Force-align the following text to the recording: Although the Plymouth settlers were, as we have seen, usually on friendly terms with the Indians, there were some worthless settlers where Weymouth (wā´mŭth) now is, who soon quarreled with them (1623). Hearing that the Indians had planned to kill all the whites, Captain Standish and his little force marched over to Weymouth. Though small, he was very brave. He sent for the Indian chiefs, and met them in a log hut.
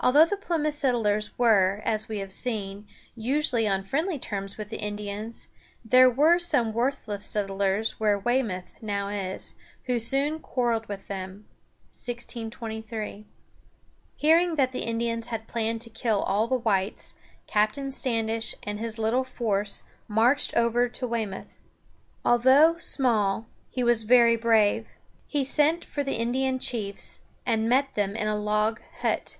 Although 0.00 0.24
the 0.26 0.36
Plymouth 0.36 0.74
settlers 0.74 1.30
were, 1.38 1.80
as 1.84 2.08
we 2.08 2.18
have 2.18 2.32
seen, 2.32 2.84
usually 3.16 3.66
on 3.68 3.84
friendly 3.84 4.18
terms 4.18 4.58
with 4.58 4.68
the 4.70 4.78
Indians, 4.80 5.46
there 5.84 6.10
were 6.10 6.38
some 6.40 6.72
worthless 6.72 7.24
settlers 7.24 7.92
where 8.00 8.18
Weymouth 8.18 8.74
(wā´mŭth) 8.74 8.82
now 8.82 9.08
is, 9.08 9.54
who 9.84 10.00
soon 10.00 10.40
quarreled 10.40 10.86
with 10.88 11.06
them 11.06 11.46
(1623). 11.92 13.24
Hearing 14.16 14.56
that 14.56 14.72
the 14.72 14.80
Indians 14.82 15.28
had 15.28 15.46
planned 15.46 15.80
to 15.82 15.90
kill 15.90 16.22
all 16.24 16.48
the 16.48 16.56
whites, 16.58 17.14
Captain 17.46 17.92
Standish 17.92 18.56
and 18.64 18.80
his 18.80 18.98
little 18.98 19.24
force 19.24 19.84
marched 20.08 20.54
over 20.54 20.88
to 20.88 21.06
Weymouth. 21.06 21.56
Though 22.24 22.78
small, 22.80 23.46
he 23.70 23.84
was 23.84 24.02
very 24.02 24.36
brave. 24.36 24.88
He 25.28 25.44
sent 25.44 25.84
for 25.84 26.02
the 26.02 26.16
Indian 26.16 26.58
chiefs, 26.58 27.20
and 27.46 27.68
met 27.68 27.94
them 27.94 28.16
in 28.16 28.26
a 28.26 28.36
log 28.36 28.82
hut. 29.00 29.38